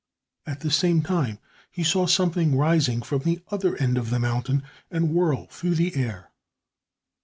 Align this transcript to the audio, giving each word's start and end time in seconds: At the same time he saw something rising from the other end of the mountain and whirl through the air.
At 0.47 0.61
the 0.61 0.71
same 0.71 1.03
time 1.03 1.37
he 1.69 1.83
saw 1.83 2.07
something 2.07 2.57
rising 2.57 3.03
from 3.03 3.21
the 3.21 3.39
other 3.51 3.75
end 3.75 3.99
of 3.99 4.09
the 4.09 4.17
mountain 4.17 4.63
and 4.89 5.13
whirl 5.13 5.45
through 5.51 5.75
the 5.75 5.95
air. 5.95 6.31